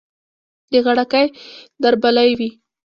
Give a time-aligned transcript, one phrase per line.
[0.71, 1.23] د غړکې
[1.83, 2.49] دربلۍ وي